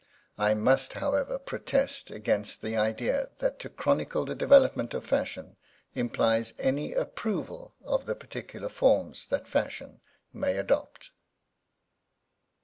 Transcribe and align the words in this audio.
I 0.39 0.55
must, 0.55 0.93
however, 0.93 1.37
protest 1.37 2.09
against 2.09 2.63
the 2.63 2.75
idea 2.75 3.29
that 3.37 3.59
to 3.59 3.69
chronicle 3.69 4.25
the 4.25 4.33
development 4.33 4.95
of 4.95 5.05
Fashion 5.05 5.57
implies 5.93 6.55
any 6.57 6.91
approval 6.93 7.75
of 7.85 8.07
the 8.07 8.15
particular 8.15 8.69
forms 8.69 9.27
that 9.27 9.47
Fashion 9.47 10.01
may 10.33 10.57
adopt. 10.57 11.11